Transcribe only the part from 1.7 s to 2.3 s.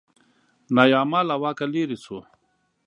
لرې شو.